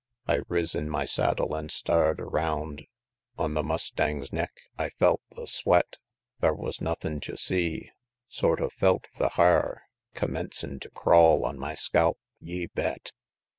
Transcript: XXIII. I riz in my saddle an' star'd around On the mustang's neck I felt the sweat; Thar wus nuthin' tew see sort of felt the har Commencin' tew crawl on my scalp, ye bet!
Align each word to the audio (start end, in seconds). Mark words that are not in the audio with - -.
XXIII. 0.27 0.35
I 0.39 0.43
riz 0.49 0.73
in 0.73 0.89
my 0.89 1.05
saddle 1.05 1.55
an' 1.55 1.69
star'd 1.69 2.19
around 2.19 2.87
On 3.37 3.53
the 3.53 3.61
mustang's 3.61 4.33
neck 4.33 4.61
I 4.75 4.89
felt 4.89 5.21
the 5.35 5.45
sweat; 5.45 5.99
Thar 6.39 6.55
wus 6.55 6.81
nuthin' 6.81 7.19
tew 7.19 7.37
see 7.37 7.91
sort 8.27 8.61
of 8.61 8.73
felt 8.73 9.09
the 9.19 9.29
har 9.29 9.83
Commencin' 10.15 10.79
tew 10.79 10.89
crawl 10.89 11.45
on 11.45 11.59
my 11.59 11.75
scalp, 11.75 12.17
ye 12.39 12.65
bet! 12.65 13.11